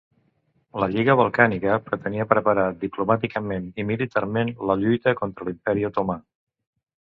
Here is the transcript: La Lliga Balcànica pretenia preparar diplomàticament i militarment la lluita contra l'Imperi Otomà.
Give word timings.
La 0.83 0.85
Lliga 0.93 1.15
Balcànica 1.19 1.75
pretenia 1.89 2.25
preparar 2.31 2.63
diplomàticament 2.85 3.69
i 3.85 3.85
militarment 3.91 4.51
la 4.71 4.79
lluita 4.81 5.15
contra 5.21 5.49
l'Imperi 5.51 5.87
Otomà. 5.93 6.19